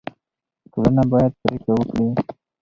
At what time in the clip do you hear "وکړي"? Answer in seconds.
1.75-2.05